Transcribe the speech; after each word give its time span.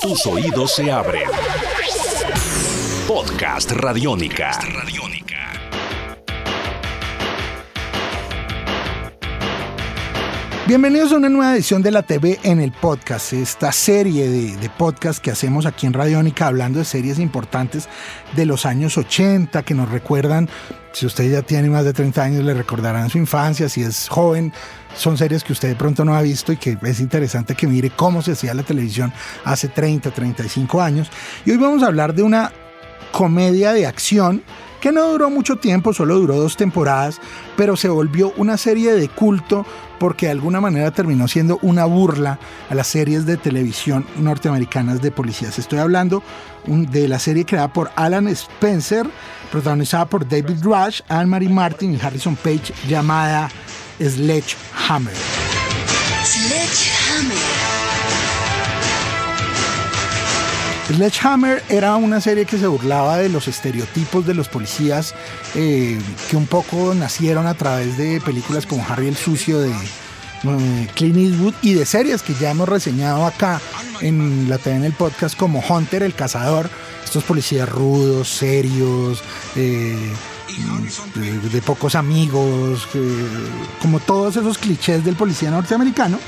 Tus 0.00 0.26
oídos 0.26 0.74
se 0.74 0.90
abren. 0.90 1.28
Podcast 3.06 3.70
Radiónica. 3.72 4.50
Bienvenidos 10.66 11.10
a 11.12 11.16
una 11.16 11.28
nueva 11.28 11.54
edición 11.54 11.82
de 11.82 11.90
la 11.90 12.02
TV 12.02 12.38
en 12.44 12.60
el 12.60 12.70
podcast, 12.70 13.32
esta 13.32 13.72
serie 13.72 14.28
de, 14.28 14.56
de 14.56 14.70
podcast 14.70 15.18
que 15.18 15.30
hacemos 15.30 15.66
aquí 15.66 15.86
en 15.86 15.94
Radiónica 15.94 16.46
hablando 16.46 16.78
de 16.78 16.84
series 16.84 17.18
importantes 17.18 17.88
de 18.36 18.46
los 18.46 18.66
años 18.66 18.96
80 18.96 19.62
que 19.64 19.74
nos 19.74 19.90
recuerdan, 19.90 20.48
si 20.92 21.06
usted 21.06 21.30
ya 21.30 21.42
tiene 21.42 21.70
más 21.70 21.84
de 21.84 21.92
30 21.92 22.22
años 22.22 22.44
le 22.44 22.54
recordarán 22.54 23.10
su 23.10 23.18
infancia, 23.18 23.68
si 23.68 23.82
es 23.82 24.08
joven 24.08 24.52
son 24.94 25.16
series 25.16 25.42
que 25.42 25.52
usted 25.52 25.68
de 25.68 25.76
pronto 25.76 26.04
no 26.04 26.14
ha 26.14 26.22
visto 26.22 26.52
y 26.52 26.56
que 26.56 26.76
es 26.82 27.00
interesante 27.00 27.54
que 27.54 27.66
mire 27.66 27.90
cómo 27.90 28.22
se 28.22 28.32
hacía 28.32 28.54
la 28.54 28.62
televisión 28.62 29.12
hace 29.44 29.68
30, 29.68 30.10
35 30.10 30.82
años. 30.82 31.10
Y 31.44 31.52
hoy 31.52 31.56
vamos 31.56 31.82
a 31.82 31.86
hablar 31.86 32.14
de 32.14 32.22
una 32.22 32.52
comedia 33.12 33.72
de 33.72 33.86
acción 33.86 34.42
que 34.80 34.92
no 34.92 35.06
duró 35.08 35.30
mucho 35.30 35.56
tiempo, 35.56 35.92
solo 35.92 36.16
duró 36.16 36.36
dos 36.36 36.56
temporadas, 36.56 37.20
pero 37.56 37.76
se 37.76 37.88
volvió 37.88 38.32
una 38.36 38.56
serie 38.56 38.92
de 38.92 39.08
culto 39.08 39.66
porque 39.98 40.26
de 40.26 40.32
alguna 40.32 40.60
manera 40.60 40.90
terminó 40.90 41.28
siendo 41.28 41.58
una 41.62 41.84
burla 41.84 42.38
a 42.70 42.74
las 42.74 42.86
series 42.86 43.26
de 43.26 43.36
televisión 43.36 44.06
norteamericanas 44.16 45.02
de 45.02 45.10
policías. 45.10 45.58
Estoy 45.58 45.78
hablando 45.78 46.22
de 46.66 47.06
la 47.06 47.18
serie 47.18 47.44
creada 47.44 47.72
por 47.72 47.90
Alan 47.96 48.26
Spencer, 48.28 49.06
protagonizada 49.52 50.06
por 50.06 50.26
David 50.26 50.62
Rush, 50.62 51.02
Anne-Marie 51.08 51.50
Martin 51.50 51.94
y 51.94 52.00
Harrison 52.00 52.34
Page, 52.36 52.72
llamada 52.88 53.50
Sledgehammer. 54.00 55.14
Sledgehammer. 56.24 56.99
Sledgehammer 60.92 61.62
era 61.68 61.94
una 61.94 62.20
serie 62.20 62.44
que 62.44 62.58
se 62.58 62.66
burlaba 62.66 63.18
de 63.18 63.28
los 63.28 63.46
estereotipos 63.46 64.26
de 64.26 64.34
los 64.34 64.48
policías 64.48 65.14
eh, 65.54 65.98
que 66.28 66.36
un 66.36 66.46
poco 66.46 66.94
nacieron 66.94 67.46
a 67.46 67.54
través 67.54 67.96
de 67.96 68.20
películas 68.20 68.66
como 68.66 68.84
Harry 68.88 69.06
el 69.06 69.16
Sucio 69.16 69.60
de 69.60 69.70
eh, 69.70 70.88
Clint 70.94 71.16
Eastwood 71.16 71.54
y 71.62 71.74
de 71.74 71.86
series 71.86 72.22
que 72.22 72.34
ya 72.34 72.50
hemos 72.50 72.68
reseñado 72.68 73.24
acá 73.24 73.60
en 74.00 74.48
la 74.48 74.58
TV 74.58 74.76
en 74.76 74.84
el 74.84 74.92
podcast 74.92 75.36
como 75.36 75.60
Hunter 75.60 76.02
el 76.02 76.14
Cazador, 76.14 76.68
estos 77.04 77.22
policías 77.22 77.68
rudos, 77.68 78.28
serios, 78.28 79.22
eh, 79.54 79.96
de, 81.52 81.62
pocos 81.62 81.94
amigos, 81.94 82.88
como 83.80 84.00
todos 84.00 84.36
esos 84.36 84.58
clichés 84.58 85.04
del 85.04 85.14
policía 85.14 85.52
norteamericano. 85.52 86.18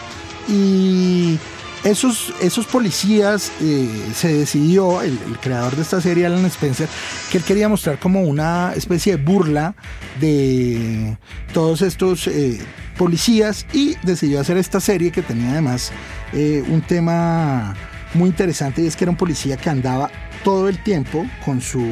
Y 0.48 1.38
esos, 1.84 2.32
esos 2.40 2.66
policías 2.66 3.50
eh, 3.60 3.88
se 4.14 4.32
decidió, 4.32 5.02
el, 5.02 5.18
creador 5.40 5.74
de 5.74 5.82
esta 5.82 6.00
serie, 6.00 6.26
Alan 6.26 6.44
Spencer, 6.46 6.88
que 7.30 7.38
él 7.38 7.44
quería 7.44 7.68
mostrar 7.68 7.98
como 7.98 8.22
una 8.22 8.72
especie 8.74 9.16
de 9.16 9.22
burla 9.22 9.74
de 10.20 11.16
todos 11.52 11.82
estos 11.82 12.26
eh, 12.28 12.60
policías 12.96 13.66
y 13.72 13.96
decidió 14.02 14.40
hacer 14.40 14.56
esta 14.56 14.80
serie 14.80 15.10
que 15.10 15.22
tenía 15.22 15.52
además 15.52 15.92
eh, 16.32 16.62
un 16.68 16.82
tema 16.82 17.74
muy 18.14 18.28
interesante 18.28 18.82
y 18.82 18.86
es 18.86 18.96
que 18.96 19.04
era 19.04 19.10
un 19.10 19.16
policía 19.16 19.56
que 19.56 19.70
andaba 19.70 20.10
todo 20.44 20.68
el 20.68 20.82
tiempo 20.82 21.26
con 21.44 21.60
su 21.60 21.84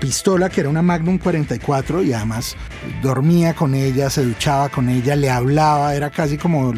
pistola 0.00 0.48
que 0.48 0.60
era 0.60 0.68
una 0.68 0.82
Magnum 0.82 1.18
44 1.18 2.02
y 2.02 2.12
además 2.12 2.56
dormía 3.02 3.54
con 3.54 3.74
ella, 3.74 4.10
se 4.10 4.24
duchaba 4.24 4.68
con 4.68 4.88
ella, 4.88 5.16
le 5.16 5.30
hablaba, 5.30 5.94
era 5.94 6.10
casi 6.10 6.38
como 6.38 6.72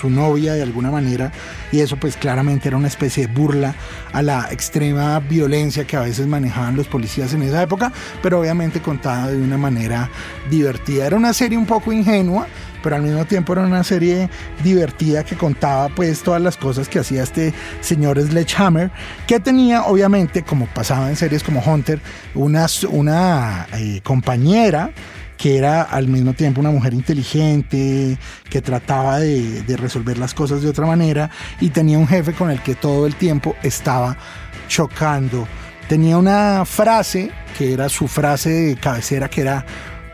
su 0.00 0.10
novia 0.10 0.54
de 0.54 0.62
alguna 0.62 0.90
manera 0.90 1.32
y 1.72 1.80
eso 1.80 1.96
pues 1.96 2.16
claramente 2.16 2.68
era 2.68 2.76
una 2.76 2.88
especie 2.88 3.26
de 3.26 3.32
burla 3.32 3.74
a 4.12 4.22
la 4.22 4.48
extrema 4.50 5.18
violencia 5.20 5.84
que 5.84 5.96
a 5.96 6.00
veces 6.00 6.26
manejaban 6.26 6.76
los 6.76 6.86
policías 6.86 7.32
en 7.34 7.42
esa 7.42 7.62
época, 7.62 7.92
pero 8.22 8.40
obviamente 8.40 8.80
contada 8.80 9.28
de 9.30 9.36
una 9.36 9.58
manera 9.58 10.10
divertida. 10.48 11.06
Era 11.06 11.16
una 11.16 11.32
serie 11.32 11.58
un 11.58 11.66
poco 11.66 11.92
ingenua, 11.92 12.46
pero 12.82 12.96
al 12.96 13.02
mismo 13.02 13.24
tiempo 13.24 13.52
era 13.52 13.62
una 13.62 13.84
serie 13.84 14.28
divertida 14.62 15.24
que 15.24 15.36
contaba 15.36 15.88
pues 15.88 16.22
todas 16.22 16.40
las 16.40 16.56
cosas 16.56 16.88
que 16.88 16.98
hacía 16.98 17.22
este 17.22 17.52
señor 17.80 18.20
Sledgehammer, 18.20 18.90
que 19.26 19.40
tenía 19.40 19.84
obviamente, 19.84 20.42
como 20.42 20.66
pasaba 20.66 21.08
en 21.08 21.16
series 21.16 21.42
como 21.42 21.60
Hunter, 21.60 22.00
una, 22.34 22.66
una 22.90 23.66
eh, 23.74 24.00
compañera 24.02 24.90
que 25.36 25.56
era 25.56 25.80
al 25.80 26.06
mismo 26.06 26.34
tiempo 26.34 26.60
una 26.60 26.70
mujer 26.70 26.92
inteligente, 26.92 28.18
que 28.50 28.60
trataba 28.60 29.20
de, 29.20 29.62
de 29.62 29.76
resolver 29.78 30.18
las 30.18 30.34
cosas 30.34 30.60
de 30.60 30.68
otra 30.68 30.84
manera 30.84 31.30
y 31.60 31.70
tenía 31.70 31.98
un 31.98 32.06
jefe 32.06 32.34
con 32.34 32.50
el 32.50 32.60
que 32.62 32.74
todo 32.74 33.06
el 33.06 33.14
tiempo 33.14 33.56
estaba 33.62 34.18
chocando. 34.68 35.48
Tenía 35.88 36.18
una 36.18 36.64
frase 36.66 37.30
que 37.58 37.72
era 37.72 37.88
su 37.88 38.06
frase 38.06 38.50
de 38.50 38.76
cabecera, 38.76 39.28
que 39.28 39.40
era 39.40 39.64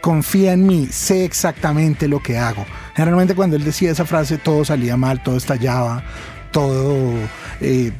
confía 0.06 0.52
en 0.52 0.64
mí, 0.64 0.86
sé 0.92 1.24
exactamente 1.24 2.06
lo 2.06 2.22
que 2.22 2.38
hago. 2.38 2.64
Generalmente 2.94 3.34
cuando 3.34 3.56
él 3.56 3.64
decía 3.64 3.90
esa 3.90 4.04
frase 4.04 4.38
todo 4.38 4.64
salía 4.64 4.96
mal, 4.96 5.20
todo 5.20 5.36
estallaba, 5.36 6.04
todo 6.52 7.12
eh, 7.60 7.90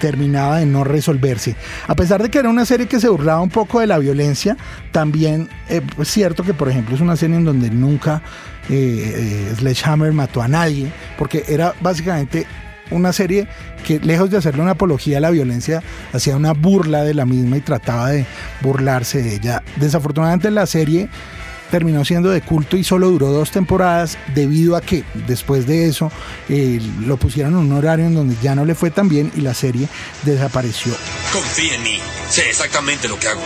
terminaba 0.00 0.58
de 0.58 0.66
no 0.66 0.84
resolverse. 0.84 1.56
A 1.88 1.96
pesar 1.96 2.22
de 2.22 2.30
que 2.30 2.38
era 2.38 2.48
una 2.48 2.64
serie 2.64 2.86
que 2.86 3.00
se 3.00 3.08
burlaba 3.08 3.40
un 3.40 3.50
poco 3.50 3.80
de 3.80 3.88
la 3.88 3.98
violencia, 3.98 4.56
también 4.92 5.48
eh, 5.68 5.82
es 6.00 6.08
cierto 6.08 6.44
que 6.44 6.54
por 6.54 6.68
ejemplo 6.68 6.94
es 6.94 7.00
una 7.00 7.16
serie 7.16 7.34
en 7.34 7.44
donde 7.44 7.70
nunca 7.70 8.22
eh, 8.68 9.52
Sledgehammer 9.56 10.12
mató 10.12 10.42
a 10.42 10.46
nadie, 10.46 10.92
porque 11.18 11.42
era 11.48 11.74
básicamente 11.80 12.46
una 12.90 13.12
serie 13.12 13.46
que 13.86 13.98
lejos 14.00 14.30
de 14.30 14.38
hacerle 14.38 14.62
una 14.62 14.72
apología 14.72 15.18
a 15.18 15.20
la 15.20 15.30
violencia, 15.30 15.82
hacía 16.12 16.36
una 16.36 16.52
burla 16.52 17.04
de 17.04 17.14
la 17.14 17.26
misma 17.26 17.56
y 17.56 17.60
trataba 17.60 18.10
de 18.10 18.26
burlarse 18.60 19.22
de 19.22 19.34
ella. 19.34 19.62
Desafortunadamente 19.76 20.50
la 20.50 20.66
serie 20.66 21.08
terminó 21.70 22.04
siendo 22.04 22.30
de 22.30 22.40
culto 22.40 22.76
y 22.76 22.84
solo 22.84 23.10
duró 23.10 23.28
dos 23.28 23.50
temporadas 23.50 24.18
debido 24.34 24.76
a 24.76 24.80
que 24.80 25.04
después 25.26 25.66
de 25.66 25.86
eso 25.86 26.10
eh, 26.48 26.80
lo 27.00 27.16
pusieron 27.16 27.52
en 27.54 27.58
un 27.58 27.72
horario 27.72 28.06
en 28.06 28.14
donde 28.14 28.36
ya 28.42 28.54
no 28.54 28.64
le 28.64 28.74
fue 28.74 28.90
tan 28.90 29.08
bien 29.08 29.30
y 29.36 29.42
la 29.42 29.54
serie 29.54 29.88
desapareció. 30.22 30.94
Confía 31.32 31.74
en 31.74 31.82
mí, 31.82 31.98
sé 32.28 32.48
exactamente 32.48 33.08
lo 33.08 33.18
que 33.18 33.28
hago. 33.28 33.42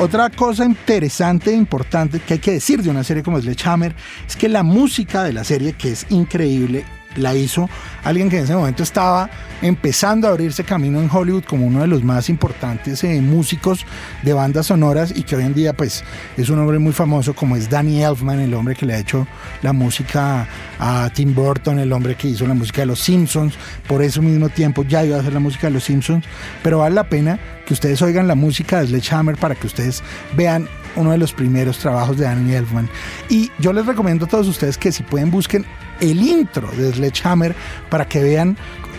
Otra 0.00 0.30
cosa 0.30 0.64
interesante 0.64 1.50
e 1.50 1.54
importante 1.54 2.20
que 2.20 2.34
hay 2.34 2.38
que 2.38 2.52
decir 2.52 2.84
de 2.84 2.90
una 2.90 3.02
serie 3.02 3.24
como 3.24 3.40
Sledgehammer 3.40 3.96
es 4.28 4.36
que 4.36 4.48
la 4.48 4.62
música 4.62 5.24
de 5.24 5.32
la 5.32 5.42
serie, 5.42 5.72
que 5.72 5.90
es 5.90 6.06
increíble, 6.10 6.84
la 7.18 7.34
hizo 7.34 7.68
alguien 8.04 8.30
que 8.30 8.38
en 8.38 8.44
ese 8.44 8.54
momento 8.54 8.82
estaba 8.82 9.30
empezando 9.60 10.28
a 10.28 10.30
abrirse 10.30 10.64
camino 10.64 11.00
en 11.00 11.10
Hollywood 11.10 11.44
como 11.44 11.66
uno 11.66 11.80
de 11.80 11.88
los 11.88 12.04
más 12.04 12.28
importantes 12.28 13.02
eh, 13.04 13.20
músicos 13.20 13.84
de 14.22 14.32
bandas 14.32 14.66
sonoras 14.66 15.12
y 15.14 15.22
que 15.24 15.36
hoy 15.36 15.44
en 15.44 15.54
día 15.54 15.72
pues 15.72 16.04
es 16.36 16.48
un 16.48 16.58
hombre 16.58 16.78
muy 16.78 16.92
famoso 16.92 17.34
como 17.34 17.56
es 17.56 17.68
Danny 17.68 18.02
Elfman, 18.02 18.40
el 18.40 18.54
hombre 18.54 18.74
que 18.74 18.86
le 18.86 18.94
ha 18.94 18.98
hecho 18.98 19.26
la 19.62 19.72
música 19.72 20.46
a 20.78 21.10
Tim 21.12 21.34
Burton, 21.34 21.78
el 21.78 21.92
hombre 21.92 22.14
que 22.14 22.28
hizo 22.28 22.46
la 22.46 22.54
música 22.54 22.82
de 22.82 22.86
Los 22.86 23.00
Simpsons, 23.00 23.54
por 23.86 24.02
ese 24.02 24.20
mismo 24.20 24.48
tiempo 24.48 24.84
ya 24.84 25.04
iba 25.04 25.16
a 25.16 25.20
hacer 25.20 25.32
la 25.32 25.40
música 25.40 25.66
de 25.66 25.74
Los 25.74 25.84
Simpsons, 25.84 26.24
pero 26.62 26.78
vale 26.78 26.94
la 26.94 27.08
pena 27.08 27.38
que 27.66 27.74
ustedes 27.74 28.00
oigan 28.02 28.28
la 28.28 28.34
música 28.34 28.80
de 28.80 28.86
Sledgehammer 28.86 29.36
para 29.36 29.54
que 29.54 29.66
ustedes 29.66 30.02
vean 30.36 30.68
uno 30.98 31.12
de 31.12 31.18
los 31.18 31.32
primeros 31.32 31.78
trabajos 31.78 32.18
de 32.18 32.24
Danny 32.24 32.54
Elfman. 32.54 32.88
Y 33.28 33.50
yo 33.58 33.72
les 33.72 33.86
recomiendo 33.86 34.26
a 34.26 34.28
todos 34.28 34.48
ustedes 34.48 34.76
que 34.76 34.92
si 34.92 35.02
pueden 35.02 35.30
busquen 35.30 35.64
el 36.00 36.20
intro 36.20 36.68
de 36.76 36.92
Sledgehammer 36.92 37.54
para 37.90 38.06
que 38.06 38.22
vean 38.22 38.56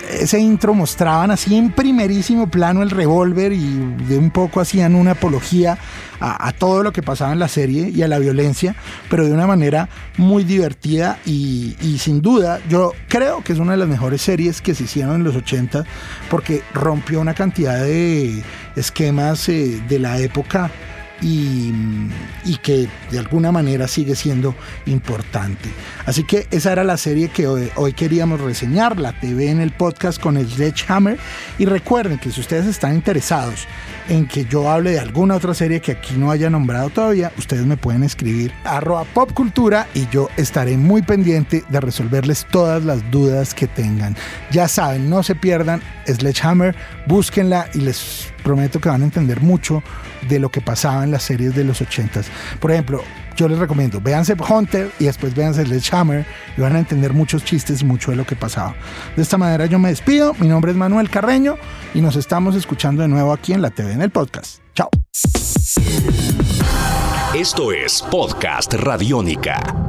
ese 0.09 0.40
intro 0.40 0.74
mostraban 0.74 1.30
así 1.32 1.56
en 1.56 1.72
primerísimo 1.72 2.50
plano 2.50 2.82
el 2.82 2.90
revólver 2.90 3.54
y 3.54 3.96
de 4.08 4.18
un 4.18 4.32
poco 4.32 4.59
hacían 4.59 4.96
una 4.96 5.12
apología 5.12 5.78
a, 6.22 6.52
todo 6.52 6.84
lo 6.84 6.92
que 6.92 7.02
pasaba 7.02 7.32
en 7.32 7.40
la 7.40 7.48
serie 7.48 7.90
y 7.96 8.02
a 8.02 8.08
la 8.09 8.20
violencia, 8.20 8.76
pero 9.09 9.26
de 9.26 9.32
una 9.32 9.48
manera 9.48 9.88
muy 10.18 10.44
divertida 10.44 11.18
y, 11.26 11.76
sin 12.00 12.22
duda 12.22 12.59
yo 12.68 12.94
creo 13.08 13.41
que 13.44 13.53
es 13.53 13.59
una 13.59 13.73
de 13.73 13.78
las 13.78 13.88
mejores 13.88 14.22
series 14.22 14.62
que 14.62 14.76
se 14.76 14.84
hicieron 14.84 15.16
en 15.16 15.23
los 15.23 15.35
80 15.35 15.85
porque 16.29 16.64
rompió 16.73 17.22
una 17.22 17.34
cantidad 17.34 17.82
de 17.82 18.44
esquemas 18.76 19.47
eh, 19.47 19.82
de 19.88 20.00
la 20.00 20.20
época 20.20 20.72
y, 21.22 22.58
que 22.62 22.90
de 23.10 23.20
alguna 23.20 23.52
manera 23.52 23.88
sigue 23.88 24.16
siendo 24.16 24.54
importante. 24.86 25.70
Así 26.06 26.24
que 26.24 26.48
esa 26.52 26.74
era 26.74 26.84
la 26.84 26.98
serie 26.98 27.30
que 27.30 27.48
hoy, 27.48 27.94
queríamos 27.94 28.42
reseñar, 28.42 29.00
la 29.00 29.18
TV 29.20 29.50
en 29.50 29.62
el 29.62 29.72
podcast 29.72 30.20
con 30.20 30.38
Sledgehammer. 30.38 31.18
Y 31.58 31.66
recuerden 31.66 32.20
que 32.20 32.32
si 32.32 32.42
ustedes 32.42 32.66
están 32.66 32.96
interesados 32.96 33.66
en 34.10 34.28
que 34.28 34.46
yo 34.46 34.70
hable 34.70 34.92
de 34.92 35.00
alguna 35.00 35.36
otra 35.36 35.54
serie 35.54 35.80
que 35.80 35.94
aquí 35.94 36.16
no 36.18 36.32
haya 36.32 36.50
nombrado 36.50 36.90
todavía, 36.90 37.32
ustedes 37.38 37.66
me 37.66 37.78
pueden 37.78 38.04
escribir 38.04 38.52
arroba 38.64 39.06
popcultura 39.06 39.88
y 39.94 40.08
yo 40.10 40.30
estaré 40.36 40.78
muy 40.78 41.02
pendiente 41.02 41.64
de 41.70 41.80
resolverles 41.80 42.46
todas 42.52 42.84
las 42.84 43.10
dudas 43.12 43.54
que 43.54 43.68
tengan. 43.68 44.16
Ya 44.52 44.68
saben, 44.68 45.10
no 45.10 45.24
se 45.24 45.36
pierdan 45.36 45.82
Sledgehammer, 46.08 46.76
búsquenla 47.08 47.70
y 47.74 47.80
les 47.80 48.34
prometo 48.40 48.80
que 48.80 48.90
van 48.90 49.02
a 49.02 49.06
entender 49.06 49.41
mucho 49.41 49.84
de 50.28 50.40
lo 50.40 50.50
que 50.50 50.62
pasaba 50.62 51.03
en 51.03 51.12
las 51.12 51.24
series 51.24 51.56
de 51.56 51.64
los 51.64 51.82
80s. 51.82 52.26
Por 52.59 52.72
ejemplo, 52.72 53.03
yo 53.36 53.47
les 53.47 53.58
recomiendo, 53.58 54.02
véanse 54.02 54.36
Hunter 54.50 54.91
y 55.00 55.06
después 55.06 55.34
véanse 55.34 55.66
Sledgehammer 55.66 56.26
y 56.58 56.62
van 56.62 56.76
a 56.76 56.80
entender 56.80 57.14
muchos 57.14 57.46
chistes 57.46 57.82
y 57.82 57.86
mucho 57.86 58.12
de 58.12 58.18
lo 58.18 58.26
que 58.26 58.36
pasaba. 58.36 58.76
De 59.16 59.22
esta 59.22 59.38
manera 59.38 59.66
yo 59.66 59.80
me 59.80 59.90
despido, 59.90 60.34
mi 60.40 60.47
nombre 60.47 60.72
es 60.72 60.78
Manuel 60.78 61.09
Carreño 61.09 61.56
y 61.94 62.02
nos 62.02 62.16
estamos 62.16 62.56
escuchando 62.56 63.02
de 63.02 63.08
nuevo 63.08 63.32
aquí 63.32 63.53
en 63.53 63.62
la 63.62 63.70
TV 63.70 63.94
en 63.94 64.02
el 64.02 64.09
podcast. 64.09 64.59
Chao. 64.76 64.90
Esto 67.34 67.72
es 67.72 68.02
Podcast 68.02 68.74
Radiónica. 68.74 69.89